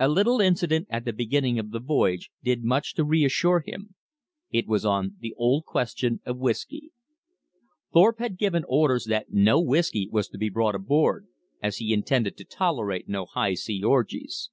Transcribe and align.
A 0.00 0.08
little 0.08 0.40
incident 0.40 0.88
at 0.90 1.04
the 1.04 1.12
beginning 1.12 1.56
of 1.60 1.70
the 1.70 1.78
voyage 1.78 2.32
did 2.42 2.64
much 2.64 2.92
to 2.94 3.04
reassure 3.04 3.62
him. 3.64 3.94
It 4.50 4.66
was 4.66 4.84
on 4.84 5.14
the 5.20 5.32
old 5.36 5.64
question 5.64 6.20
of 6.26 6.38
whisky. 6.38 6.90
Thorpe 7.92 8.18
had 8.18 8.36
given 8.36 8.64
orders 8.66 9.04
that 9.04 9.30
no 9.30 9.60
whisky 9.60 10.08
was 10.10 10.26
to 10.30 10.38
be 10.38 10.48
brought 10.48 10.74
aboard, 10.74 11.28
as 11.62 11.76
he 11.76 11.92
intended 11.92 12.36
to 12.38 12.44
tolerate 12.44 13.08
no 13.08 13.26
high 13.26 13.54
sea 13.54 13.80
orgies. 13.80 14.50